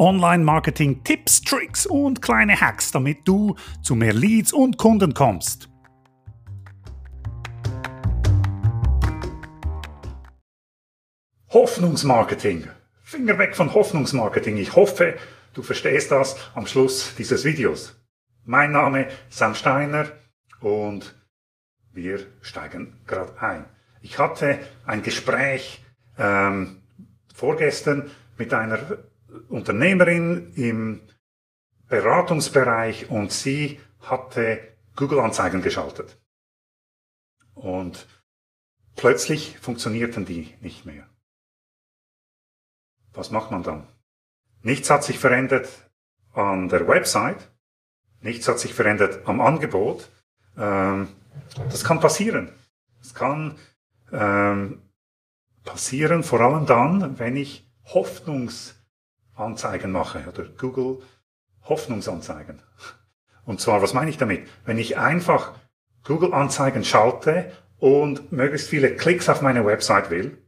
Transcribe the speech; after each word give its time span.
Online-Marketing, 0.00 1.04
Tipps, 1.04 1.42
Tricks 1.42 1.84
und 1.84 2.22
kleine 2.22 2.58
Hacks, 2.58 2.90
damit 2.90 3.28
du 3.28 3.54
zu 3.82 3.94
mehr 3.94 4.14
Leads 4.14 4.50
und 4.50 4.78
Kunden 4.78 5.12
kommst. 5.12 5.68
Hoffnungsmarketing. 11.50 12.66
Finger 13.02 13.38
weg 13.38 13.54
von 13.54 13.74
Hoffnungsmarketing. 13.74 14.56
Ich 14.56 14.74
hoffe, 14.74 15.18
du 15.52 15.62
verstehst 15.62 16.10
das 16.10 16.36
am 16.54 16.66
Schluss 16.66 17.14
dieses 17.16 17.44
Videos. 17.44 17.94
Mein 18.46 18.72
Name 18.72 19.06
ist 19.28 19.36
Sam 19.36 19.54
Steiner 19.54 20.06
und 20.60 21.14
wir 21.92 22.26
steigen 22.40 22.98
gerade 23.06 23.38
ein. 23.42 23.66
Ich 24.00 24.18
hatte 24.18 24.60
ein 24.86 25.02
Gespräch 25.02 25.84
ähm, 26.16 26.80
vorgestern 27.34 28.10
mit 28.38 28.54
einer 28.54 28.78
Unternehmerin 29.48 30.52
im 30.54 31.00
Beratungsbereich 31.88 33.10
und 33.10 33.32
sie 33.32 33.80
hatte 34.00 34.60
Google-Anzeigen 34.96 35.62
geschaltet. 35.62 36.20
Und 37.54 38.06
plötzlich 38.96 39.58
funktionierten 39.58 40.24
die 40.24 40.54
nicht 40.60 40.86
mehr. 40.86 41.08
Was 43.12 43.30
macht 43.30 43.50
man 43.50 43.62
dann? 43.62 43.86
Nichts 44.62 44.88
hat 44.90 45.04
sich 45.04 45.18
verändert 45.18 45.68
an 46.32 46.68
der 46.68 46.86
Website, 46.86 47.50
nichts 48.20 48.46
hat 48.46 48.58
sich 48.58 48.74
verändert 48.74 49.26
am 49.26 49.40
Angebot. 49.40 50.10
Ähm, 50.56 51.08
das 51.70 51.82
kann 51.82 52.00
passieren. 52.00 52.52
Es 53.00 53.14
kann 53.14 53.58
ähm, 54.12 54.82
passieren, 55.64 56.22
vor 56.22 56.40
allem 56.40 56.66
dann, 56.66 57.18
wenn 57.18 57.36
ich 57.36 57.66
Hoffnungsanzeigen 59.36 59.92
mache 59.92 60.24
oder 60.28 60.44
Google 60.44 61.02
Hoffnungsanzeigen. 61.62 62.62
Und 63.44 63.60
zwar, 63.60 63.82
was 63.82 63.94
meine 63.94 64.10
ich 64.10 64.18
damit? 64.18 64.48
Wenn 64.64 64.78
ich 64.78 64.98
einfach 64.98 65.54
Google 66.04 66.34
Anzeigen 66.34 66.84
schalte 66.84 67.52
und 67.78 68.32
möglichst 68.32 68.68
viele 68.68 68.94
Klicks 68.94 69.28
auf 69.28 69.42
meine 69.42 69.64
Website 69.64 70.10
will, 70.10 70.38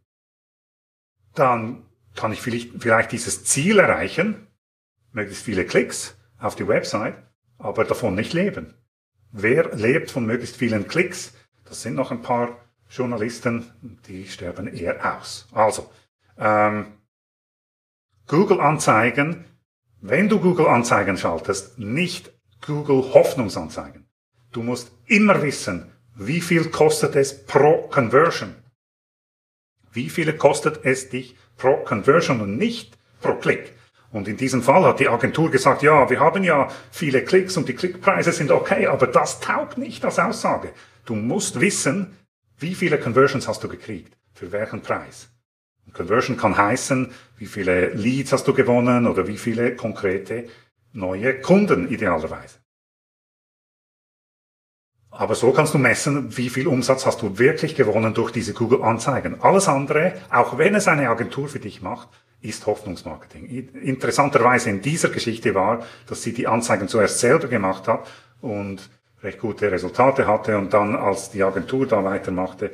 dann 1.34 1.86
kann 2.14 2.33
ich 2.33 2.42
vielleicht, 2.42 2.83
vielleicht 2.83 3.12
dieses 3.12 3.44
Ziel 3.44 3.78
erreichen, 3.78 4.47
möglichst 5.12 5.44
viele 5.44 5.64
Klicks 5.64 6.17
auf 6.39 6.55
die 6.55 6.69
Website, 6.69 7.17
aber 7.58 7.84
davon 7.84 8.14
nicht 8.14 8.33
leben. 8.33 8.74
Wer 9.30 9.74
lebt 9.74 10.11
von 10.11 10.27
möglichst 10.27 10.56
vielen 10.56 10.89
Klicks? 10.89 11.33
Das 11.64 11.83
sind 11.83 11.94
noch 11.94 12.11
ein 12.11 12.22
paar 12.22 12.58
Journalisten, 12.91 13.72
die 14.06 14.28
sterben 14.28 14.67
eher 14.67 15.17
aus. 15.17 15.48
Also, 15.52 15.91
ähm, 16.39 16.98
Google-Anzeigen, 18.33 19.44
wenn 20.00 20.30
du 20.30 20.41
Google-Anzeigen 20.41 21.19
schaltest, 21.19 21.78
nicht 21.78 22.33
Google 22.66 23.12
Hoffnungsanzeigen. 23.12 24.06
Du 24.52 24.62
musst 24.62 24.91
immer 25.05 25.42
wissen, 25.42 25.92
wie 26.14 26.41
viel 26.41 26.70
kostet 26.70 27.14
es 27.14 27.44
pro 27.44 27.89
Conversion. 27.89 28.55
Wie 29.92 30.08
viele 30.08 30.34
kostet 30.34 30.83
es 30.83 31.11
dich 31.11 31.36
pro 31.58 31.84
Conversion 31.84 32.41
und 32.41 32.56
nicht 32.56 32.97
pro 33.20 33.34
Klick? 33.34 33.74
Und 34.12 34.27
in 34.28 34.39
diesem 34.39 34.62
Fall 34.62 34.84
hat 34.84 35.00
die 35.00 35.11
Agentur 35.11 35.50
gesagt, 35.50 35.83
ja, 35.83 36.08
wir 36.08 36.20
haben 36.20 36.42
ja 36.42 36.69
viele 36.91 37.22
Klicks 37.24 37.58
und 37.58 37.69
die 37.69 37.74
Klickpreise 37.74 38.33
sind 38.33 38.50
okay, 38.50 38.86
aber 38.86 39.08
das 39.08 39.41
taugt 39.41 39.77
nicht 39.77 40.06
als 40.06 40.19
Aussage. 40.19 40.72
Du 41.05 41.14
musst 41.17 41.61
wissen, 41.61 42.17
wie 42.56 42.74
viele 42.74 42.98
Conversions 42.98 43.46
hast 43.46 43.62
du 43.62 43.69
gekriegt, 43.69 44.17
für 44.33 44.52
welchen 44.52 44.80
Preis. 44.80 45.28
Conversion 45.92 46.36
kann 46.36 46.56
heißen, 46.56 47.11
wie 47.38 47.47
viele 47.47 47.91
Leads 47.91 48.33
hast 48.33 48.47
du 48.48 48.55
gewonnen 48.55 49.06
oder 49.06 49.27
wie 49.27 49.36
viele 49.36 49.77
konkrete 49.77 50.48
neue 50.92 51.41
Kunden 51.41 51.89
idealerweise. 51.89 52.58
Aber 55.11 55.34
so 55.34 55.52
kannst 55.52 55.74
du 55.74 55.79
messen, 55.79 56.36
wie 56.39 56.48
viel 56.48 56.67
Umsatz 56.67 57.05
hast 57.05 57.20
du 57.20 57.39
wirklich 57.39 57.74
gewonnen 57.74 58.14
durch 58.14 58.33
diese 58.33 58.55
Google-Anzeigen. 58.55 59.42
Alles 59.42 59.68
andere, 59.68 60.14
auch 60.30 60.56
wenn 60.56 60.74
es 60.74 60.89
eine 60.89 61.11
Agentur 61.11 61.48
für 61.48 61.58
dich 61.58 61.83
macht, 61.83 62.08
ist 62.40 62.67
Hoffnungsmarketing. 62.67 63.46
Interessanterweise 63.83 64.70
in 64.70 64.80
dieser 64.80 65.11
Geschichte 65.11 65.55
war, 65.55 65.85
dass 66.06 66.23
sie 66.23 66.33
die 66.33 66.46
Anzeigen 66.46 66.89
zuerst 66.89 67.20
selber 67.20 67.48
gemacht 67.48 67.89
hat 67.89 68.08
und 68.40 68.89
recht 69.23 69.39
gute 69.39 69.70
Resultate 69.70 70.27
hatte 70.27 70.56
und 70.56 70.73
dann, 70.73 70.96
als 70.96 71.30
die 71.30 71.42
Agentur 71.42 71.86
da 71.86 72.02
weitermachte, 72.05 72.73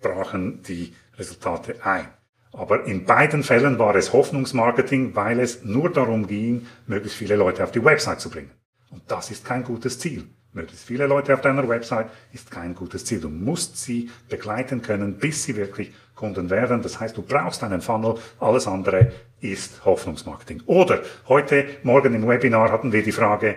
brachen 0.00 0.62
die 0.62 0.94
Resultate 1.18 1.84
ein. 1.84 2.08
Aber 2.56 2.86
in 2.86 3.04
beiden 3.04 3.42
Fällen 3.42 3.78
war 3.78 3.94
es 3.96 4.14
Hoffnungsmarketing, 4.14 5.14
weil 5.14 5.40
es 5.40 5.62
nur 5.62 5.92
darum 5.92 6.26
ging, 6.26 6.66
möglichst 6.86 7.18
viele 7.18 7.36
Leute 7.36 7.62
auf 7.62 7.70
die 7.70 7.84
Website 7.84 8.20
zu 8.20 8.30
bringen. 8.30 8.50
Und 8.90 9.02
das 9.08 9.30
ist 9.30 9.44
kein 9.44 9.62
gutes 9.62 9.98
Ziel. 9.98 10.24
Möglichst 10.54 10.86
viele 10.86 11.06
Leute 11.06 11.34
auf 11.34 11.42
deiner 11.42 11.68
Website 11.68 12.08
ist 12.32 12.50
kein 12.50 12.74
gutes 12.74 13.04
Ziel. 13.04 13.20
Du 13.20 13.28
musst 13.28 13.76
sie 13.76 14.10
begleiten 14.30 14.80
können, 14.80 15.18
bis 15.18 15.44
sie 15.44 15.54
wirklich 15.54 15.92
Kunden 16.14 16.48
werden. 16.48 16.80
Das 16.80 16.98
heißt, 16.98 17.14
du 17.14 17.20
brauchst 17.20 17.62
einen 17.62 17.82
Funnel. 17.82 18.14
Alles 18.40 18.66
andere 18.66 19.12
ist 19.40 19.84
Hoffnungsmarketing. 19.84 20.62
Oder 20.64 21.02
heute, 21.28 21.66
morgen 21.82 22.14
im 22.14 22.26
Webinar 22.26 22.72
hatten 22.72 22.90
wir 22.90 23.02
die 23.02 23.12
Frage, 23.12 23.56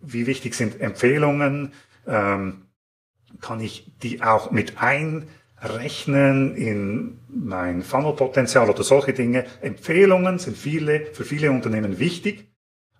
wie 0.00 0.28
wichtig 0.28 0.54
sind 0.54 0.80
Empfehlungen? 0.80 1.72
Ähm, 2.06 2.66
kann 3.40 3.60
ich 3.60 3.92
die 4.02 4.22
auch 4.22 4.52
mit 4.52 4.80
einrechnen 5.60 6.56
in 6.56 7.18
mein 7.28 7.82
Funnelpotenzial 7.82 8.68
oder 8.68 8.82
solche 8.82 9.12
Dinge? 9.12 9.44
Empfehlungen 9.60 10.38
sind 10.38 10.56
viele, 10.56 11.06
für 11.12 11.24
viele 11.24 11.50
Unternehmen 11.50 11.98
wichtig. 11.98 12.48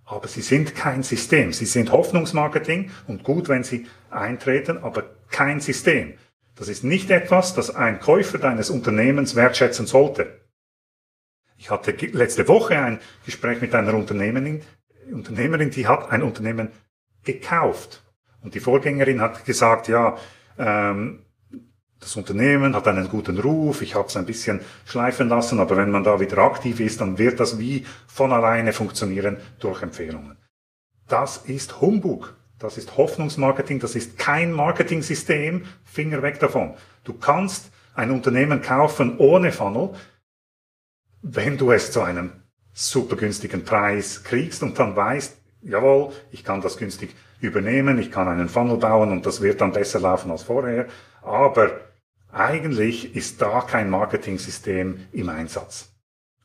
Aber 0.04 0.26
sie 0.26 0.42
sind 0.42 0.74
kein 0.74 1.04
System. 1.04 1.52
Sie 1.52 1.66
sind 1.66 1.92
Hoffnungsmarketing 1.92 2.90
und 3.06 3.22
gut, 3.22 3.48
wenn 3.48 3.62
sie 3.62 3.86
eintreten, 4.10 4.78
aber 4.78 5.04
kein 5.30 5.60
System. 5.60 6.14
Das 6.56 6.68
ist 6.68 6.82
nicht 6.82 7.10
etwas, 7.10 7.54
das 7.54 7.74
ein 7.74 8.00
Käufer 8.00 8.38
deines 8.38 8.70
Unternehmens 8.70 9.36
wertschätzen 9.36 9.86
sollte. 9.86 10.40
Ich 11.56 11.70
hatte 11.70 11.92
letzte 11.92 12.48
Woche 12.48 12.78
ein 12.78 12.98
Gespräch 13.24 13.60
mit 13.60 13.74
einer 13.74 13.94
Unternehmerin, 13.94 14.62
Unternehmerin, 15.12 15.70
die 15.70 15.86
hat 15.86 16.10
ein 16.10 16.22
Unternehmen 16.22 16.70
gekauft. 17.24 18.02
Und 18.42 18.54
die 18.54 18.60
Vorgängerin 18.60 19.20
hat 19.20 19.44
gesagt, 19.44 19.88
ja, 19.88 20.16
ähm, 20.58 21.24
das 22.00 22.16
Unternehmen 22.16 22.74
hat 22.74 22.88
einen 22.88 23.08
guten 23.08 23.38
Ruf, 23.38 23.82
ich 23.82 23.94
habe 23.94 24.08
es 24.08 24.16
ein 24.16 24.26
bisschen 24.26 24.60
schleifen 24.86 25.28
lassen, 25.28 25.60
aber 25.60 25.76
wenn 25.76 25.90
man 25.90 26.02
da 26.02 26.18
wieder 26.18 26.38
aktiv 26.38 26.80
ist, 26.80 27.00
dann 27.00 27.18
wird 27.18 27.38
das 27.38 27.58
wie 27.58 27.86
von 28.06 28.32
alleine 28.32 28.72
funktionieren 28.72 29.36
durch 29.58 29.82
Empfehlungen. 29.82 30.36
Das 31.08 31.38
ist 31.38 31.80
Humbug. 31.80 32.34
Das 32.58 32.76
ist 32.76 32.98
Hoffnungsmarketing, 32.98 33.80
das 33.80 33.96
ist 33.96 34.18
kein 34.18 34.52
Marketing-System, 34.52 35.64
Finger 35.82 36.22
weg 36.22 36.40
davon. 36.40 36.74
Du 37.04 37.14
kannst 37.14 37.70
ein 37.94 38.10
Unternehmen 38.10 38.60
kaufen 38.60 39.16
ohne 39.16 39.50
Funnel, 39.50 39.90
wenn 41.22 41.56
du 41.56 41.72
es 41.72 41.90
zu 41.90 42.02
einem 42.02 42.32
super 42.74 43.16
günstigen 43.16 43.64
Preis 43.64 44.24
kriegst 44.24 44.62
und 44.62 44.78
dann 44.78 44.94
weißt, 44.94 45.38
jawohl, 45.62 46.12
ich 46.30 46.44
kann 46.44 46.60
das 46.60 46.76
günstig 46.76 47.16
übernehmen, 47.40 47.98
ich 47.98 48.10
kann 48.10 48.28
einen 48.28 48.50
Funnel 48.50 48.76
bauen 48.76 49.10
und 49.10 49.24
das 49.24 49.40
wird 49.40 49.62
dann 49.62 49.72
besser 49.72 50.00
laufen 50.00 50.30
als 50.30 50.42
vorher, 50.42 50.86
aber 51.22 51.70
eigentlich 52.32 53.14
ist 53.16 53.40
da 53.42 53.60
kein 53.62 53.90
Marketing-System 53.90 55.08
im 55.12 55.28
Einsatz. 55.28 55.92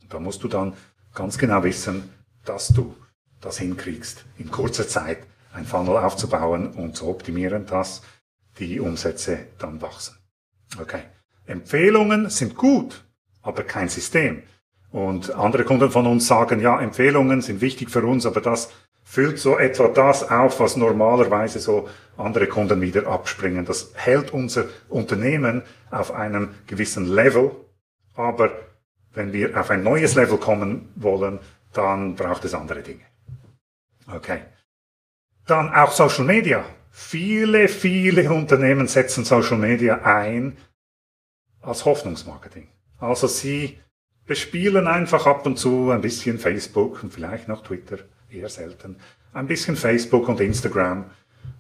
Da 0.09 0.19
musst 0.19 0.44
du 0.44 0.47
dann 0.47 0.73
ganz 1.13 1.38
genau 1.38 1.63
wissen, 1.63 2.09
dass 2.44 2.69
du 2.69 2.96
das 3.41 3.59
hinkriegst, 3.59 4.25
in 4.38 4.51
kurzer 4.51 4.88
Zeit 4.88 5.19
ein 5.53 5.66
Funnel 5.66 5.97
aufzubauen 5.97 6.72
und 6.73 6.96
zu 6.96 7.07
optimieren, 7.07 7.66
dass 7.66 8.01
die 8.59 8.79
Umsätze 8.79 9.47
dann 9.59 9.81
wachsen. 9.81 10.18
Okay. 10.79 11.03
Empfehlungen 11.46 12.29
sind 12.29 12.55
gut, 12.55 13.05
aber 13.41 13.64
kein 13.64 13.90
System. 13.90 14.43
Und 14.91 15.31
andere 15.31 15.64
Kunden 15.64 15.91
von 15.91 16.08
uns 16.08 16.28
sagen, 16.28 16.59
ja, 16.59 16.79
Empfehlungen 16.79 17.41
sind 17.41 17.61
wichtig 17.61 17.91
für 17.91 18.03
uns, 18.05 18.26
aber 18.26 18.41
das 18.41 18.72
füllt 19.05 19.40
so 19.40 19.57
etwa 19.57 19.87
das 19.87 20.29
auf, 20.29 20.59
was 20.59 20.75
normalerweise 20.75 21.59
so 21.59 21.87
andere 22.17 22.47
Kunden 22.47 22.81
wieder 22.81 23.07
abspringen. 23.07 23.63
Das 23.63 23.91
hält 23.93 24.34
unser 24.34 24.66
Unternehmen 24.90 25.61
auf 25.91 26.11
einem 26.11 26.55
gewissen 26.67 27.05
Level, 27.05 27.52
aber 28.16 28.52
wenn 29.13 29.31
wir 29.31 29.57
auf 29.57 29.69
ein 29.69 29.84
neues 29.84 30.16
Level 30.16 30.37
kommen 30.37 30.91
wollen, 30.96 31.40
dann 31.72 32.16
braucht 32.16 32.43
es 32.46 32.53
andere 32.53 32.81
Dinge. 32.81 33.05
Okay. 34.11 34.41
Dann 35.46 35.73
auch 35.73 35.91
Social 35.91 36.25
Media. 36.25 36.66
Viele, 36.90 37.67
viele 37.67 38.31
Unternehmen 38.31 38.87
setzen 38.87 39.23
Social 39.23 39.57
Media 39.57 40.02
ein 40.03 40.57
als 41.61 41.85
Hoffnungsmarketing. 41.85 42.67
Also 42.99 43.28
sie 43.28 43.79
bespielen 44.25 44.87
einfach 44.87 45.28
ab 45.28 45.46
und 45.46 45.57
zu 45.57 45.91
ein 45.91 46.02
bisschen 46.02 46.40
Facebook 46.40 47.03
und 47.03 47.13
vielleicht 47.13 47.47
noch 47.47 47.63
Twitter 47.63 47.99
eher 48.29 48.49
selten, 48.49 48.97
ein 49.33 49.47
bisschen 49.47 49.75
Facebook 49.75 50.27
und 50.27 50.39
Instagram 50.39 51.05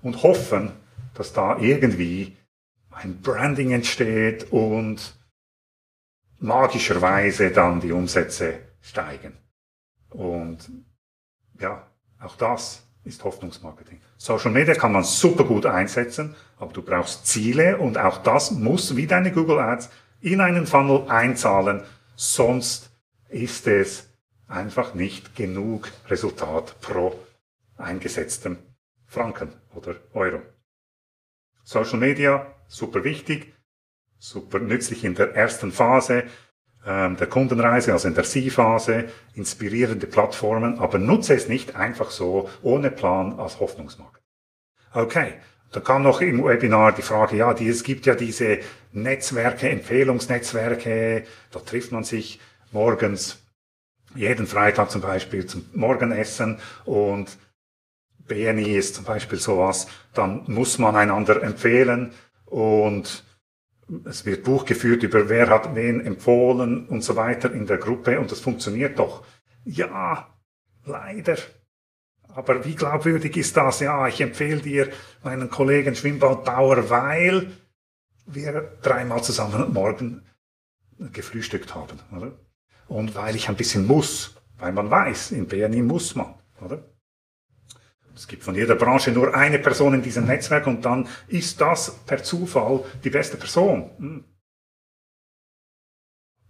und 0.01 0.23
hoffen, 0.23 0.71
dass 1.13 1.33
da 1.33 1.57
irgendwie 1.57 2.35
ein 2.91 3.21
Branding 3.21 3.71
entsteht 3.71 4.51
und 4.51 5.15
magischerweise 6.39 7.51
dann 7.51 7.81
die 7.81 7.91
Umsätze 7.91 8.59
steigen. 8.81 9.33
Und 10.09 10.69
ja, 11.59 11.85
auch 12.21 12.35
das 12.37 12.83
ist 13.03 13.23
Hoffnungsmarketing. 13.23 13.99
Social 14.17 14.51
Media 14.51 14.73
kann 14.73 14.91
man 14.91 15.03
super 15.03 15.43
gut 15.43 15.65
einsetzen, 15.65 16.35
aber 16.57 16.73
du 16.73 16.81
brauchst 16.81 17.27
Ziele 17.27 17.77
und 17.77 17.97
auch 17.97 18.17
das 18.23 18.51
muss 18.51 18.95
wie 18.95 19.07
deine 19.07 19.31
Google 19.31 19.59
Ads 19.59 19.89
in 20.21 20.41
einen 20.41 20.65
Funnel 20.65 21.07
einzahlen, 21.07 21.83
sonst 22.15 22.89
ist 23.29 23.67
es 23.67 24.09
einfach 24.47 24.93
nicht 24.93 25.35
genug 25.35 25.91
Resultat 26.07 26.79
pro 26.81 27.19
eingesetztem 27.77 28.57
Franken 29.05 29.53
oder 29.73 29.95
Euro. 30.13 30.41
Social 31.63 31.99
Media, 31.99 32.53
super 32.67 33.03
wichtig, 33.03 33.53
super 34.19 34.59
nützlich 34.59 35.03
in 35.03 35.15
der 35.15 35.35
ersten 35.35 35.71
Phase 35.71 36.25
ähm, 36.85 37.17
der 37.17 37.27
Kundenreise, 37.27 37.93
also 37.93 38.07
in 38.07 38.13
der 38.13 38.23
C-Phase, 38.23 39.05
inspirierende 39.33 40.05
Plattformen, 40.07 40.77
aber 40.79 40.99
nutze 40.99 41.33
es 41.33 41.47
nicht 41.47 41.75
einfach 41.75 42.11
so 42.11 42.49
ohne 42.61 42.91
Plan 42.91 43.39
als 43.39 43.59
Hoffnungsmarkt. 43.59 44.21
Okay, 44.93 45.33
da 45.71 45.79
kam 45.79 46.03
noch 46.03 46.21
im 46.21 46.43
Webinar 46.43 46.93
die 46.93 47.01
Frage, 47.01 47.37
ja, 47.37 47.53
die, 47.53 47.67
es 47.67 47.83
gibt 47.83 48.05
ja 48.05 48.15
diese 48.15 48.59
Netzwerke, 48.91 49.69
Empfehlungsnetzwerke, 49.69 51.25
da 51.51 51.59
trifft 51.59 51.91
man 51.91 52.03
sich 52.03 52.39
morgens, 52.71 53.44
jeden 54.15 54.47
Freitag 54.47 54.91
zum 54.91 55.01
Beispiel 55.01 55.45
zum 55.45 55.65
Morgenessen 55.73 56.59
und 56.85 57.37
BNI 58.27 58.75
ist 58.77 58.95
zum 58.95 59.05
Beispiel 59.05 59.39
sowas, 59.39 59.87
dann 60.13 60.43
muss 60.47 60.79
man 60.79 60.95
einander 60.95 61.43
empfehlen 61.43 62.11
und 62.45 63.23
es 64.05 64.25
wird 64.25 64.43
Buch 64.43 64.65
geführt 64.65 65.03
über 65.03 65.29
wer 65.29 65.49
hat 65.49 65.75
wen 65.75 66.03
empfohlen 66.03 66.87
und 66.87 67.03
so 67.03 67.15
weiter 67.15 67.51
in 67.51 67.67
der 67.67 67.77
Gruppe 67.77 68.19
und 68.19 68.31
das 68.31 68.39
funktioniert 68.39 68.97
doch. 68.97 69.23
Ja, 69.63 70.33
leider. 70.85 71.37
Aber 72.27 72.65
wie 72.65 72.75
glaubwürdig 72.75 73.37
ist 73.37 73.55
das? 73.55 73.79
Ja, 73.79 74.07
ich 74.07 74.19
empfehle 74.21 74.61
dir 74.61 74.89
meinen 75.23 75.49
Kollegen 75.49 75.95
Schwimmbadbauer, 75.95 76.89
weil 76.89 77.51
wir 78.25 78.77
dreimal 78.81 79.23
zusammen 79.23 79.71
morgen 79.71 80.23
gefrühstückt 80.97 81.75
haben, 81.75 81.99
oder? 82.15 82.31
Und 82.87 83.15
weil 83.15 83.35
ich 83.35 83.49
ein 83.49 83.55
bisschen 83.55 83.85
muss, 83.85 84.35
weil 84.57 84.71
man 84.71 84.89
weiß, 84.89 85.31
in 85.31 85.47
BNI 85.47 85.81
muss 85.81 86.15
man, 86.15 86.35
oder? 86.61 86.83
Es 88.15 88.27
gibt 88.27 88.43
von 88.43 88.55
jeder 88.55 88.75
Branche 88.75 89.11
nur 89.11 89.35
eine 89.35 89.59
Person 89.59 89.93
in 89.93 90.01
diesem 90.01 90.25
Netzwerk 90.25 90.67
und 90.67 90.85
dann 90.85 91.07
ist 91.27 91.59
das 91.59 91.97
per 92.05 92.23
Zufall 92.23 92.85
die 93.03 93.09
beste 93.09 93.35
Person. 93.35 93.91
Hm. 93.97 94.23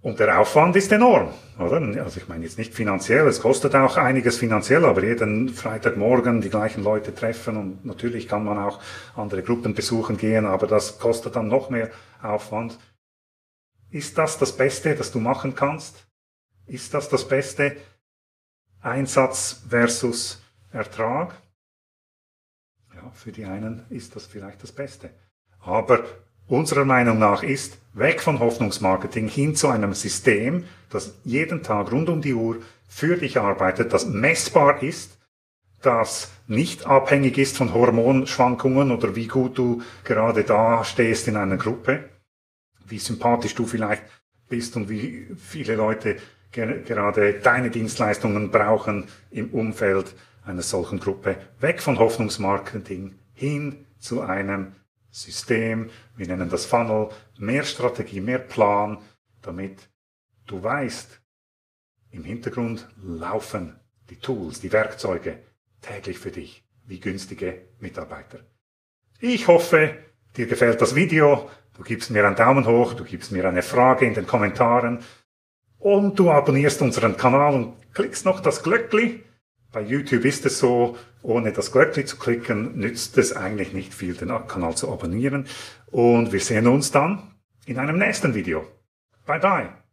Und 0.01 0.19
der 0.19 0.39
Aufwand 0.39 0.75
ist 0.75 0.91
enorm, 0.91 1.33
oder? 1.57 1.81
Also 2.03 2.19
ich 2.19 2.27
meine 2.27 2.43
jetzt 2.43 2.59
nicht 2.59 2.75
finanziell, 2.75 3.25
es 3.25 3.41
kostet 3.41 3.73
auch 3.73 3.97
einiges 3.97 4.37
finanziell, 4.37 4.85
aber 4.85 5.03
jeden 5.03 5.49
Freitagmorgen 5.49 6.41
die 6.41 6.51
gleichen 6.51 6.83
Leute 6.83 7.15
treffen 7.15 7.57
und 7.57 7.85
natürlich 7.85 8.27
kann 8.27 8.43
man 8.43 8.59
auch 8.59 8.79
andere 9.15 9.41
Gruppen 9.41 9.73
besuchen 9.73 10.17
gehen, 10.17 10.45
aber 10.45 10.67
das 10.67 10.99
kostet 10.99 11.35
dann 11.35 11.47
noch 11.47 11.71
mehr 11.71 11.89
Aufwand. 12.21 12.77
Ist 13.89 14.19
das 14.19 14.37
das 14.37 14.55
Beste, 14.55 14.93
das 14.93 15.11
du 15.11 15.19
machen 15.19 15.55
kannst? 15.55 16.05
Ist 16.67 16.94
das 16.94 17.09
das 17.09 17.27
Beste? 17.27 17.77
Einsatz 18.81 19.63
versus 19.69 20.41
Ertrag? 20.71 21.41
für 23.15 23.31
die 23.31 23.45
einen 23.45 23.85
ist 23.89 24.15
das 24.15 24.25
vielleicht 24.25 24.62
das 24.62 24.71
Beste. 24.71 25.09
Aber 25.62 26.03
unserer 26.47 26.85
Meinung 26.85 27.17
nach 27.17 27.44
ist 27.44 27.77
weg 27.94 28.21
von 28.21 28.39
Hoffnungsmarketing 28.39 29.27
hin 29.27 29.56
zu 29.56 29.69
einem 29.69 29.94
System, 29.94 30.65
das 30.89 31.15
jeden 31.23 31.63
Tag 31.63 31.91
rund 31.91 32.09
um 32.09 32.21
die 32.21 32.33
Uhr 32.33 32.57
für 32.88 33.18
dich 33.18 33.39
arbeitet, 33.39 33.94
das 33.94 34.06
messbar 34.06 34.83
ist, 34.83 35.18
das 35.81 36.31
nicht 36.47 36.85
abhängig 36.85 37.38
ist 37.38 37.57
von 37.57 37.73
Hormonschwankungen 37.73 38.91
oder 38.91 39.15
wie 39.15 39.27
gut 39.27 39.57
du 39.57 39.81
gerade 40.03 40.44
da 40.44 40.83
stehst 40.83 41.27
in 41.27 41.38
einer 41.38 41.57
Gruppe, 41.57 42.09
wie 42.85 43.00
sympathisch 43.00 43.56
du 43.56 43.65
vielleicht 43.65 44.03
bist 44.47 44.75
und 44.75 44.89
wie 44.89 45.27
viele 45.38 45.75
Leute 45.75 46.18
gerade 46.56 47.34
deine 47.34 47.69
Dienstleistungen 47.69 48.50
brauchen 48.50 49.07
im 49.31 49.50
Umfeld 49.52 50.16
einer 50.44 50.62
solchen 50.62 51.00
Gruppe, 51.00 51.38
weg 51.60 51.81
von 51.81 52.00
Hoffnungsmarketing 52.00 53.16
hin 53.34 53.86
zu 54.00 54.22
einem 54.22 54.74
System, 55.12 55.90
wir 56.16 56.28
nennen 56.28 56.50
das 56.50 56.66
Funnel, 56.66 57.10
mehr 57.38 57.63
Strategie, 57.63 58.22
mehr 58.22 58.40
Plan, 58.40 58.98
damit 59.42 59.90
du 60.46 60.62
weißt, 60.62 61.22
im 62.12 62.24
Hintergrund 62.24 62.88
laufen 63.02 63.80
die 64.10 64.18
Tools, 64.18 64.62
die 64.62 64.72
Werkzeuge 64.72 65.40
täglich 65.81 66.19
für 66.19 66.31
dich 66.31 66.63
wie 66.86 67.00
günstige 67.00 67.62
Mitarbeiter. 67.80 68.40
Ich 69.19 69.48
hoffe, 69.48 69.98
dir 70.38 70.46
gefällt 70.46 70.81
das 70.81 70.96
Video, 70.96 71.50
du 71.75 71.84
gibst 71.84 72.12
mir 72.12 72.25
einen 72.25 72.36
Daumen 72.36 72.66
hoch, 72.66 72.94
du 72.94 73.04
gibst 73.04 73.31
mir 73.31 73.48
eine 73.48 73.62
Frage 73.63 74.06
in 74.06 74.13
den 74.13 74.28
Kommentaren 74.28 75.00
und 75.85 76.17
du 76.17 76.31
abonnierst 76.31 76.81
unseren 76.81 77.15
Kanal 77.15 77.53
und 77.53 77.93
klickst 77.93 78.25
noch 78.25 78.39
das 78.39 78.63
Glöckli, 78.63 79.23
bei 79.71 79.81
YouTube 79.81 80.25
ist 80.25 80.43
es 80.47 80.57
so, 80.57 80.97
ohne 81.21 81.51
das 81.51 81.71
Glöckchen 81.71 82.07
zu 82.07 82.17
klicken, 82.17 82.75
nützt 82.75 83.19
es 83.19 83.35
eigentlich 83.35 83.71
nicht 83.71 83.93
viel, 83.93 84.15
den 84.15 84.29
Kanal 84.47 84.75
zu 84.75 84.91
abonnieren. 84.91 85.45
Und 85.91 86.31
wir 86.31 86.39
sehen 86.39 86.65
uns 86.65 86.89
dann 86.89 87.35
in 87.67 87.77
einem 87.77 87.99
nächsten 87.99 88.33
Video. 88.33 88.65
Bye 89.27 89.39
bye. 89.39 89.84